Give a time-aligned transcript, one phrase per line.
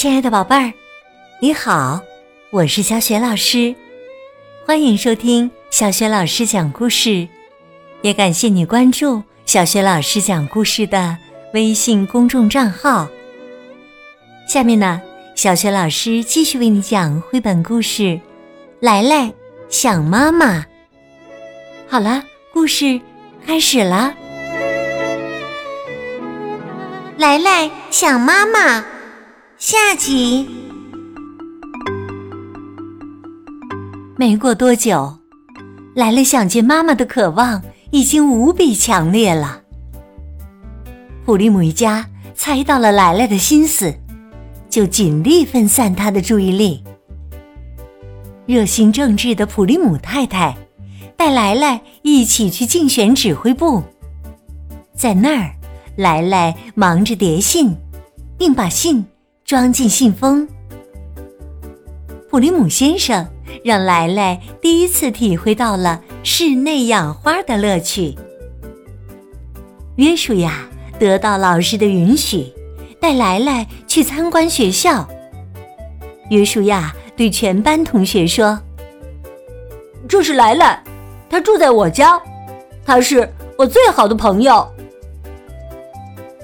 [0.00, 0.72] 亲爱的宝贝儿，
[1.40, 2.00] 你好，
[2.48, 3.74] 我是小雪老师，
[4.64, 7.28] 欢迎收听小雪老师讲故事，
[8.00, 11.18] 也感谢你关注小雪老师讲故事的
[11.52, 13.08] 微信公众账号。
[14.48, 15.02] 下面呢，
[15.34, 18.02] 小雪老师继续为你讲绘本故事
[18.80, 19.30] 《来来
[19.68, 20.60] 想妈妈》。
[21.86, 22.24] 好了，
[22.54, 22.98] 故事
[23.46, 24.14] 开始了。
[27.18, 28.82] 来来想妈妈，
[29.62, 30.48] 下集。
[34.16, 35.18] 没过多久，
[35.94, 39.60] 来来想见妈妈的渴望已经无比强烈了。
[41.26, 43.94] 普利姆一家猜到了来来的心思，
[44.70, 46.82] 就尽力分散他的注意力。
[48.46, 50.56] 热心正直的普利姆太太
[51.18, 53.82] 带来来一起去竞选指挥部，
[54.96, 55.50] 在那儿。
[55.96, 57.76] 来来忙着叠信，
[58.38, 59.04] 并把信
[59.50, 60.46] 装进信封。
[62.30, 63.26] 普利姆先生
[63.64, 68.14] 让莱莱第一次体会到了室内养花的乐趣。
[69.96, 70.68] 约书亚
[71.00, 72.46] 得到老师的允许，
[73.00, 75.04] 带莱莱去参观学校。
[76.28, 78.56] 约书亚对全班同学说
[80.08, 80.80] ：“这是莱莱，
[81.28, 82.22] 他住在我家，
[82.86, 84.64] 他是我最好的朋友。”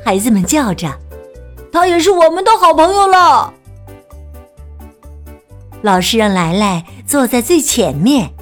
[0.04, 0.92] 孩子们叫着
[1.77, 3.52] ：“他也是我们的好朋友了。”
[5.84, 8.32] 老师让来来坐在最前面，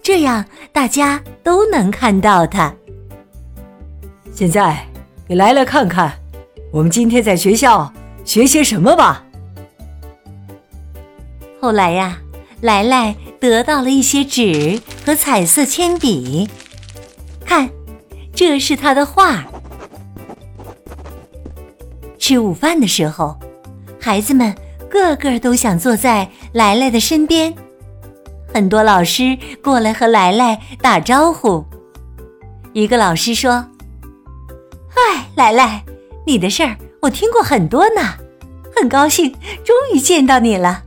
[0.00, 2.72] 这样大家都能看到他。
[4.32, 4.86] 现在
[5.26, 6.12] 给来来看看，
[6.72, 7.92] 我们今天在学校
[8.24, 9.24] 学些什么吧。
[11.60, 12.18] 后来呀，
[12.60, 16.48] 来来得到了一些纸和彩色铅笔，
[17.44, 17.68] 看，
[18.32, 19.44] 这是他的画。
[22.28, 23.34] 吃午饭的时候，
[23.98, 24.54] 孩子们
[24.90, 27.54] 个个都想坐在来来的身边。
[28.52, 29.34] 很多老师
[29.64, 31.64] 过来和来来打招呼。
[32.74, 33.64] 一个老师说
[34.94, 35.82] ：“嗨，来来，
[36.26, 38.02] 你的事儿我听过很多呢，
[38.76, 39.32] 很高兴
[39.64, 40.82] 终于见到你了。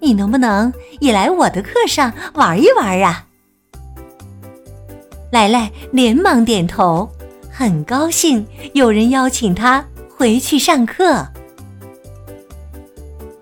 [0.00, 3.24] 你能不能也来我的课上玩一玩啊？”
[5.32, 7.08] 来来连忙点头，
[7.50, 9.82] 很高兴有人邀请他。
[10.18, 11.24] 回去上课，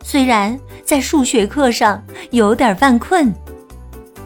[0.02, 3.32] 虽然在数学课上有点犯困，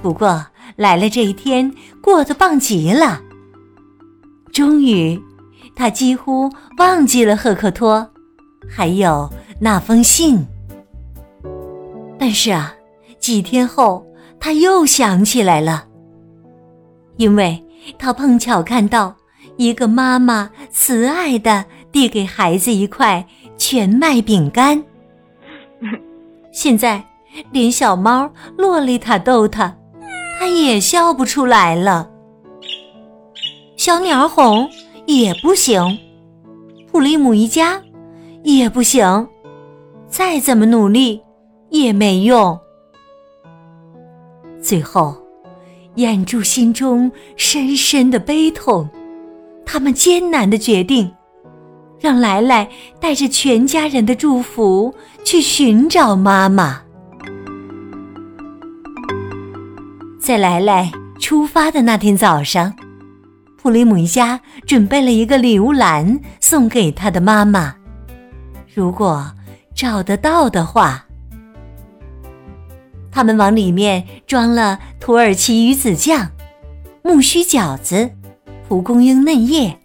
[0.02, 0.44] 不过
[0.74, 1.72] 来了这一天
[2.02, 3.20] 过得棒极了。
[4.52, 5.16] 终于，
[5.76, 8.10] 他几乎忘记了赫克托，
[8.68, 9.30] 还有
[9.60, 10.44] 那封信。
[12.18, 12.74] 但是啊，
[13.20, 14.04] 几天后
[14.40, 15.86] 他又想起来了，
[17.16, 17.64] 因为
[17.96, 19.14] 他碰巧看到
[19.56, 21.64] 一个妈妈慈爱的。
[21.92, 24.82] 递给孩子一块全麦饼干。
[26.52, 27.04] 现在
[27.52, 29.76] 连小猫洛丽塔逗他，
[30.38, 32.10] 他也笑不出来了。
[33.76, 34.68] 小鸟儿哄
[35.06, 35.98] 也不行，
[36.90, 37.80] 普利姆一家
[38.42, 39.26] 也不行，
[40.06, 41.22] 再怎么努力
[41.70, 42.58] 也没用。
[44.60, 45.16] 最后，
[45.94, 48.88] 掩住心中深深的悲痛，
[49.64, 51.10] 他们艰难的决定。
[52.00, 52.68] 让来来
[52.98, 56.80] 带着全家人的祝福去寻找妈妈。
[60.18, 62.74] 在来来出发的那天早上，
[63.60, 67.74] 普利姆一家准备了一个礼物篮送给他的妈妈。
[68.72, 69.30] 如果
[69.74, 71.04] 找得到的话，
[73.10, 76.30] 他们往里面装了土耳其鱼子酱、
[77.02, 78.10] 木须饺子、
[78.68, 79.76] 蒲公英嫩叶、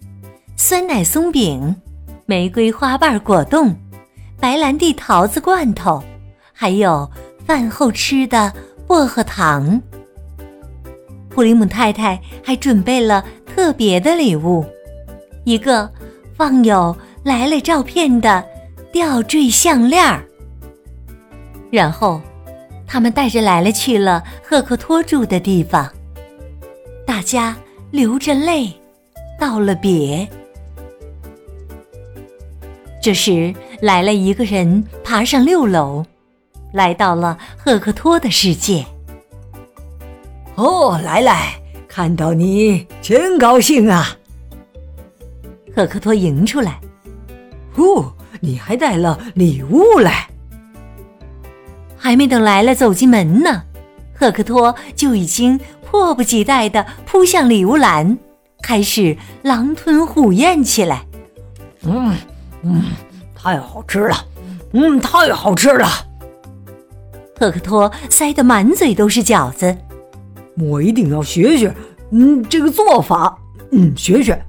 [0.55, 1.75] 酸奶松饼。
[2.27, 3.75] 玫瑰花瓣果冻、
[4.39, 6.03] 白兰地桃子罐头，
[6.51, 7.07] 还有
[7.45, 8.51] 饭后吃的
[8.87, 9.79] 薄荷糖。
[11.29, 14.65] 普里姆太太还准备了特别的礼物，
[15.43, 15.87] 一个
[16.35, 18.43] 放有莱莱照片的
[18.91, 20.25] 吊坠项链儿。
[21.69, 22.19] 然后，
[22.87, 25.87] 他们带着莱莱去了赫克托住的地方。
[27.05, 27.55] 大家
[27.91, 28.73] 流着泪
[29.39, 30.27] 道了别。
[33.05, 36.03] 这时，来了一个人，爬上六楼，
[36.73, 38.83] 来到了赫克托的世界。
[40.55, 41.53] 哦，来来，
[41.87, 44.17] 看到你真高兴啊！
[45.75, 46.81] 赫克托迎出来。
[47.75, 50.27] 哦，你还带了礼物来。
[51.95, 53.65] 还没等来了走进门呢，
[54.15, 58.17] 赫克托就已经迫不及待的扑向礼物篮，
[58.63, 61.05] 开始狼吞虎咽起来。
[61.83, 62.15] 嗯。
[62.65, 62.81] 嗯，
[63.35, 64.15] 太好吃了！
[64.73, 65.87] 嗯，太好吃了。
[67.39, 69.77] 赫克托塞得满嘴都是饺子，
[70.57, 71.73] 我一定要学学，
[72.11, 73.37] 嗯，这个做法，
[73.71, 74.43] 嗯，学学。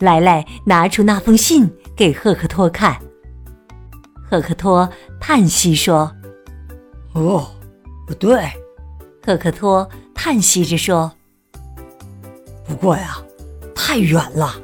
[0.00, 2.96] 莱莱拿出那封信给赫克托看，
[4.30, 4.88] 赫克托
[5.18, 6.14] 叹息说
[7.14, 7.48] ：“哦，
[8.06, 8.48] 不对。”
[9.24, 11.10] 赫克托叹息着说
[12.68, 13.16] ：“不过呀，
[13.74, 14.54] 太远了。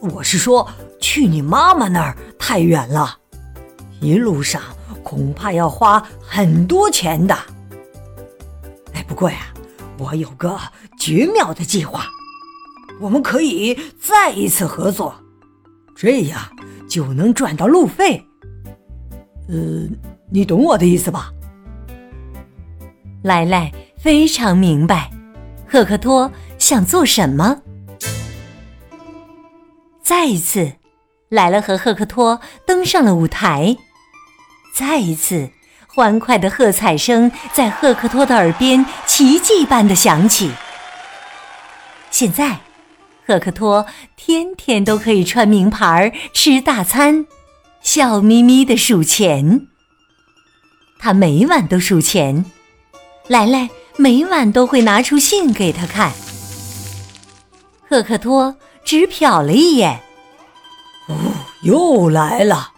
[0.00, 0.68] 我是说，
[1.00, 3.18] 去你妈妈那儿太远了，
[4.00, 4.62] 一路上
[5.02, 7.34] 恐怕要花很多钱的。
[8.92, 9.38] 哎，不过呀，
[9.98, 10.58] 我有个
[10.98, 12.06] 绝妙的计划。”
[12.98, 15.14] 我们可以再一次合作，
[15.94, 16.40] 这样
[16.88, 18.24] 就能赚到路费。
[19.48, 19.86] 呃，
[20.30, 21.30] 你懂我的意思吧？
[23.22, 25.10] 莱莱非常明白，
[25.68, 27.60] 赫克托想做什么。
[30.06, 30.74] 再一次，
[31.30, 33.76] 莱莱和赫克托登上了舞台。
[34.72, 35.50] 再一次，
[35.88, 40.52] 欢快的喝彩声在赫克托的耳边奇迹般的响起。
[42.12, 42.60] 现在。
[43.26, 47.26] 赫克托天天都可以穿名牌吃大餐，
[47.82, 49.66] 笑眯眯的数钱。
[51.00, 52.44] 他每晚都数钱，
[53.26, 56.12] 莱莱每晚都会拿出信给他看。
[57.88, 58.54] 赫克托
[58.86, 60.00] 只瞟了一眼，
[61.08, 61.16] 哦，
[61.62, 62.70] 又来了。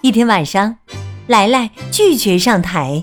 [0.00, 0.76] 一天晚上，
[1.26, 3.02] 莱莱拒绝上台，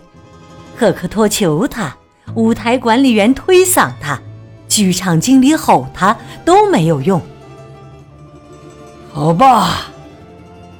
[0.77, 1.97] 赫克托求他，
[2.35, 4.17] 舞台管理员推搡他。
[4.69, 7.21] 剧场经理吼他都没有用。
[9.11, 9.87] 好吧，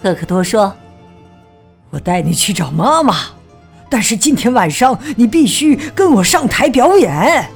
[0.01, 0.73] 赫克托说
[1.91, 3.13] ：“我带你去找妈妈，
[3.89, 7.49] 但是今天晚上你必须跟我上台表演。”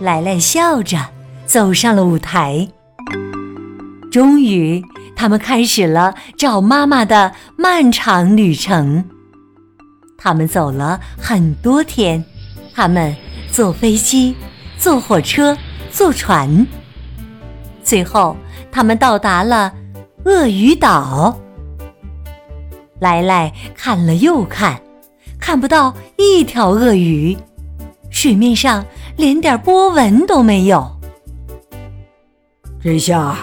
[0.00, 0.98] 莱莱笑着
[1.50, 2.68] 走上了舞台。
[4.08, 4.80] 终于，
[5.16, 9.04] 他们开始了找妈妈的漫长旅程。
[10.16, 12.24] 他们走了很多天，
[12.72, 13.16] 他们
[13.50, 14.36] 坐飞机。
[14.78, 15.58] 坐火车，
[15.90, 16.66] 坐船，
[17.82, 18.34] 最后
[18.72, 19.74] 他们到达了
[20.24, 21.38] 鳄鱼岛。
[22.98, 24.80] 莱莱看了又看，
[25.38, 27.36] 看不到一条鳄鱼，
[28.08, 28.82] 水面上
[29.16, 30.99] 连点波纹都没有。
[32.82, 33.36] 这下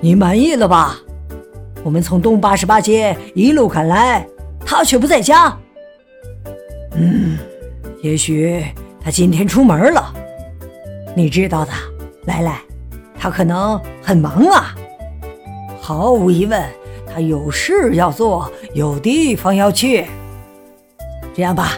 [0.00, 0.96] 你满意了吧？
[1.82, 4.26] 我们从东八十八街一路赶来，
[4.66, 5.56] 他却不在家。
[6.94, 7.38] 嗯，
[8.02, 8.62] 也许
[9.00, 10.14] 他今天出门了。
[11.16, 11.72] 你知道的，
[12.26, 12.60] 来来，
[13.18, 14.74] 他可能很忙啊。
[15.80, 16.62] 毫无疑问，
[17.12, 20.06] 他有事要做，有地方要去。
[21.34, 21.72] 这样吧，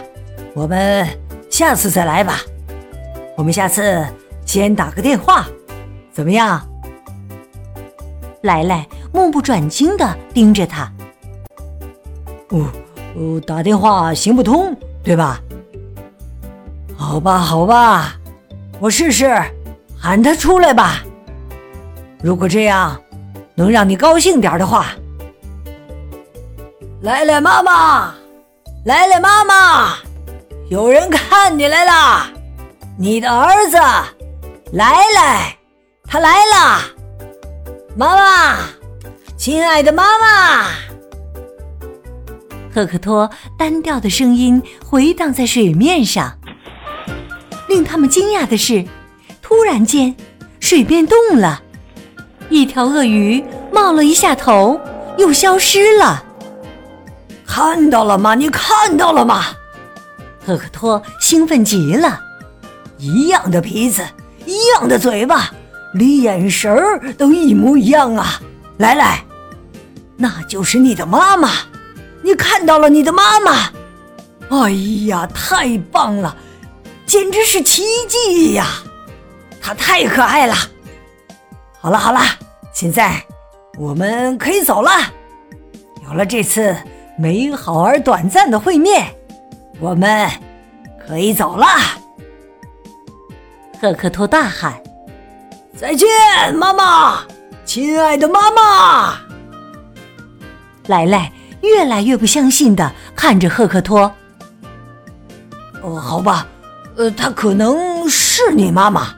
[0.53, 1.07] 我们
[1.49, 2.41] 下次再来吧。
[3.37, 4.05] 我们下次
[4.45, 5.47] 先打个电话，
[6.11, 6.61] 怎么样？
[8.45, 10.91] 来来，目不转睛的盯着他。
[12.49, 12.65] 哦
[13.15, 15.41] 哦，打电话行不通，对吧？
[16.95, 18.15] 好吧，好吧。
[18.79, 19.35] 我试试，
[19.97, 21.03] 喊他出来吧。
[22.21, 23.01] 如果这样
[23.55, 24.87] 能让你高兴点的话，
[27.01, 28.13] 来来妈妈，
[28.85, 29.95] 来来妈妈，
[30.69, 32.27] 有人看你来了，
[32.97, 33.77] 你的儿子
[34.71, 35.57] 来来，
[36.07, 36.81] 他来了，
[37.97, 38.57] 妈妈，
[39.37, 40.67] 亲爱的妈妈。
[42.73, 46.37] 赫克托单调的声音回荡在水面上。
[47.69, 48.83] 令他们惊讶的是，
[49.41, 50.13] 突然间，
[50.59, 51.63] 水变动了，
[52.49, 54.77] 一条鳄鱼冒了一下头，
[55.17, 56.21] 又消失了。
[57.45, 58.35] 看到了吗？
[58.35, 59.45] 你看到了吗？
[60.45, 62.19] 赫克托兴奋极了。
[62.97, 64.05] 一样的鼻子，
[64.45, 65.53] 一样的嘴巴，
[65.95, 68.41] 连眼神儿都一模一样啊！
[68.77, 69.23] 来来，
[70.17, 71.49] 那就是你的妈妈。
[72.21, 73.71] 你看到了你的妈妈？
[74.49, 74.71] 哎
[75.07, 76.35] 呀，太棒了！
[77.05, 78.65] 简直是奇迹呀！
[79.61, 80.55] 它太可爱了。
[81.79, 82.19] 好了好了，
[82.73, 83.23] 现在
[83.77, 84.91] 我们可以走了。
[86.05, 86.75] 有了这次
[87.17, 89.07] 美好而短暂的会面，
[89.79, 90.29] 我们
[91.07, 91.65] 可以走了。
[93.81, 94.73] 赫克托大喊
[95.77, 96.07] ：“再见，
[96.55, 97.23] 妈妈，
[97.65, 99.19] 亲爱的妈妈！”
[100.87, 104.11] 莱莱越来越不相信的看着赫克托。
[105.81, 106.47] 哦，好吧。
[106.95, 109.13] 呃，她可能是你妈妈，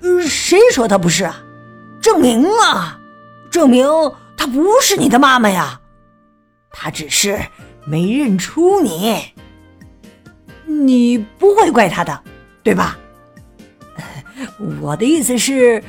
[0.00, 1.38] 呃，谁说她不是啊？
[2.00, 2.98] 证明啊，
[3.50, 3.86] 证明
[4.34, 5.78] 她不是你的妈妈呀，
[6.70, 7.38] 她只是
[7.84, 9.22] 没认出你。
[10.64, 12.18] 你不会怪她的，
[12.62, 12.96] 对吧？
[14.80, 15.82] 我的意思是，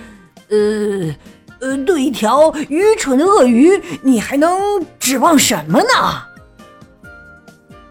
[0.50, 1.16] 呃，
[1.60, 4.60] 呃，对一条愚蠢的鳄鱼，你还能
[5.00, 6.24] 指望什么呢？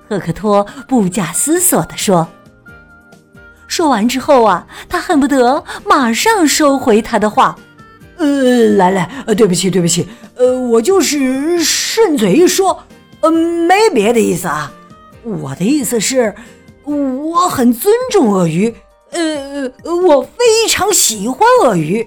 [0.08, 2.28] 赫克托不假思索地说。
[3.68, 7.56] 说完之后啊，他恨不得马上收回他的话。
[8.16, 8.26] 呃，
[8.76, 12.84] 来来，呃，对不起，对不起，呃，我就是顺嘴一说，
[13.20, 14.72] 呃，没别的意思啊。
[15.22, 16.34] 我的意思是，
[16.84, 18.74] 我很尊重鳄鱼，
[19.12, 22.06] 呃，我非常喜欢鳄鱼，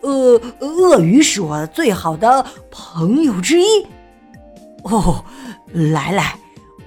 [0.00, 3.86] 呃，鳄鱼是我最好的朋友之一。
[4.84, 5.24] 哦，
[5.72, 6.38] 来来，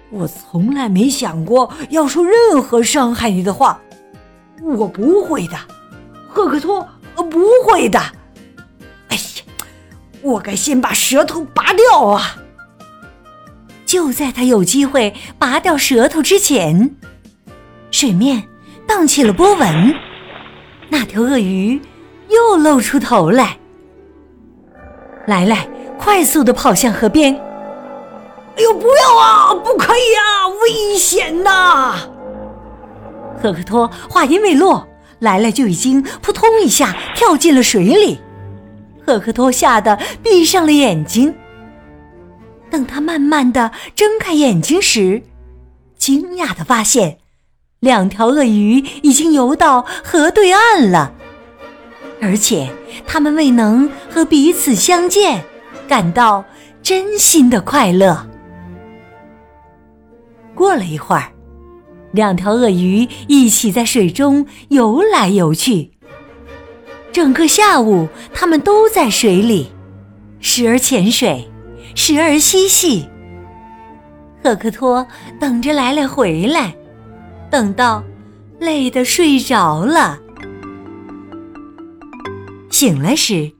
[0.09, 3.81] 我从来没想过要说任何伤害你的话。
[4.63, 5.57] 我不会的，
[6.27, 7.99] 赫克托，不会的。
[9.09, 9.21] 哎呀，
[10.21, 12.37] 我该先把舌头拔掉啊！
[13.85, 16.95] 就在他有机会拔掉舌头之前，
[17.91, 18.47] 水面
[18.87, 19.93] 荡起了波纹，
[20.89, 21.79] 那条鳄鱼
[22.29, 23.57] 又露出头来。
[25.27, 25.67] 来来，
[25.99, 27.35] 快速的跑向河边。
[28.55, 29.53] 哎呦，不要啊！
[29.53, 31.95] 不可以啊，危险呐！
[33.39, 34.87] 赫克托话音未落，
[35.19, 38.19] 莱莱就已经扑通一下跳进了水里。
[39.05, 41.35] 赫克托吓得闭上了眼睛。
[42.71, 45.21] 等他慢慢的睁开眼睛时，
[45.97, 47.19] 惊讶的发现，
[47.79, 51.13] 两条鳄鱼已经游到河对岸了，
[52.21, 52.69] 而且
[53.05, 55.43] 它们未能和彼此相见，
[55.87, 56.43] 感到
[56.81, 58.27] 真心的快乐。
[60.55, 61.31] 过了一会儿。
[62.13, 65.91] 两条鳄鱼一起在水中游来游去。
[67.11, 69.69] 整个下午，它们都在水里，
[70.39, 71.47] 时而潜水，
[71.93, 73.07] 时而嬉戏。
[74.41, 75.05] 赫克托
[75.39, 76.73] 等着莱莱回来，
[77.49, 78.03] 等到
[78.59, 80.19] 累得睡着了。
[82.69, 83.51] 醒来时，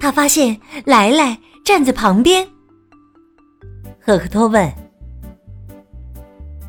[0.00, 2.46] 他发现莱莱站在旁边。
[4.00, 4.70] 赫克托问：“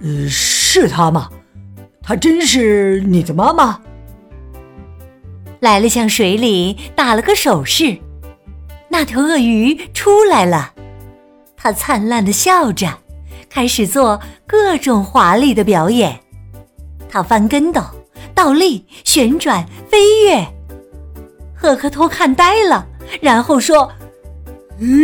[0.01, 1.29] 呃，是她吗？
[2.01, 3.79] 她真是你的妈妈？
[5.59, 7.97] 莱莱向水里打了个手势，
[8.89, 10.73] 那条鳄鱼出来了。
[11.55, 12.99] 它灿烂的笑着，
[13.49, 16.19] 开始做各种华丽的表演。
[17.11, 17.81] 它翻跟斗、
[18.33, 20.47] 倒立、旋转、飞跃。
[21.53, 22.87] 赫克托看呆了，
[23.19, 23.91] 然后说：“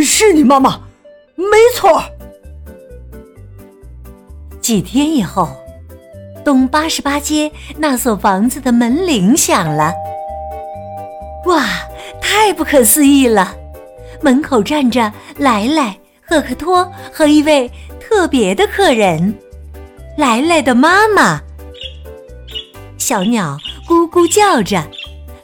[0.02, 0.80] 是你妈妈，
[1.36, 2.02] 没错。”
[4.60, 5.48] 几天以后，
[6.44, 9.92] 东八十八街那所房子的门铃响了。
[11.44, 11.64] 哇，
[12.20, 13.54] 太不可思议了！
[14.20, 15.96] 门口站着莱莱、
[16.26, 19.32] 赫克托和一位特别的客人——
[20.18, 21.40] 莱莱的妈妈。
[23.08, 24.86] 小鸟咕咕叫着，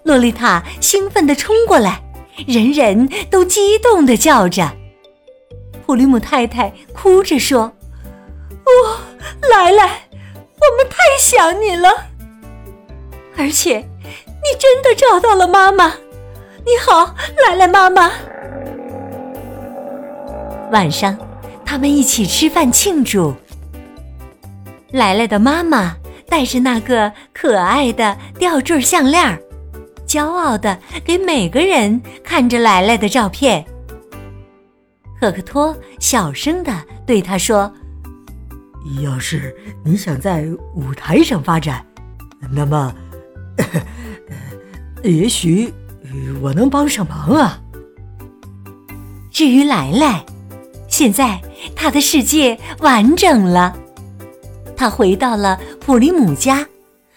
[0.02, 1.98] 洛丽塔兴奋地冲过来，
[2.46, 4.70] 人人都激动地叫着。
[5.86, 7.72] 普利姆太太哭着说
[8.68, 9.00] ：“我。”
[9.50, 11.88] 来来，我们太想你了，
[13.38, 15.94] 而且你真的找到了妈妈。
[16.66, 17.14] 你好，
[17.48, 18.12] 来来妈妈。
[20.70, 21.16] 晚上，
[21.64, 23.34] 他们一起吃饭庆祝。
[24.90, 25.96] 来来的妈妈
[26.34, 29.40] 带着那个可爱的吊坠项链，
[30.04, 33.64] 骄傲的给每个人看着来来的照片。
[35.20, 36.76] 赫克托小声的
[37.06, 37.72] 对他说。
[39.00, 41.86] 要是你想在舞台上发展，
[42.50, 42.92] 那么，
[45.04, 45.72] 也许
[46.42, 47.60] 我能帮上忙啊。
[49.30, 50.26] 至于莱莱，
[50.88, 51.40] 现在
[51.76, 53.78] 他的世界完整了，
[54.76, 56.66] 他回到了普利姆家，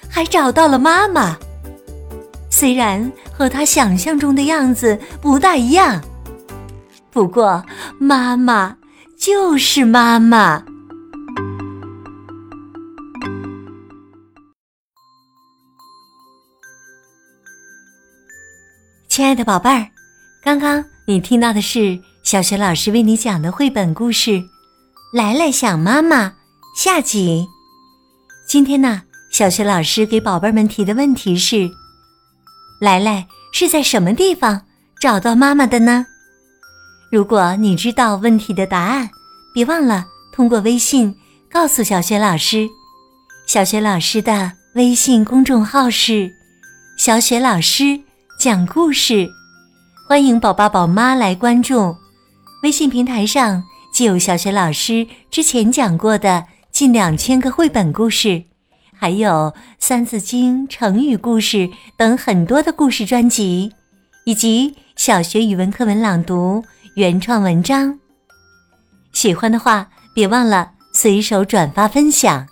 [0.10, 1.38] 还找到了妈妈。
[2.50, 6.02] 虽然和他想象中的样子不大一样，
[7.12, 7.64] 不过
[8.00, 8.78] 妈妈
[9.18, 10.64] 就是妈妈。
[19.08, 19.88] 亲爱的宝贝儿，
[20.44, 24.32] 刚刚你听到的是小学老师为你讲的绘本故事
[25.12, 26.28] 《来来想妈妈》
[26.78, 27.50] 下集。
[28.48, 31.72] 今天呢，小雪老师给宝贝们提的问题是：
[32.80, 34.62] 来来是在什么地方
[35.02, 36.06] 找到妈妈的呢？
[37.12, 39.10] 如果你知道问题的答案，
[39.56, 41.16] 别忘了通过微信
[41.52, 42.70] 告诉小雪老师。
[43.48, 46.32] 小雪老师的微信公众号是
[46.96, 48.00] “小雪老师”。
[48.40, 49.28] 讲故事，
[50.08, 51.96] 欢迎宝爸宝妈来关注。
[52.62, 56.46] 微信平台上既有小雪老师之前讲过的
[56.78, 58.44] 近两千个绘本故事，
[58.94, 59.30] 还有
[59.80, 63.74] 《三字经》成语故事等很多的故事专辑，
[64.26, 65.24] 以及小。
[65.24, 67.98] 学语文课文朗读原创文章。
[69.12, 72.46] 喜欢的话，别忘了随手转发分享。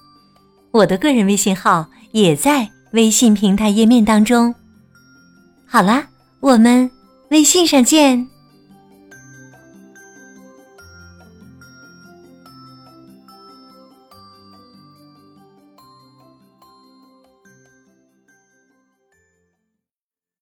[0.71, 4.55] 我的个人微信号也在微信平台页面当中。
[5.67, 6.03] 好啦，
[6.39, 6.89] 我们
[7.29, 8.27] 微信上见。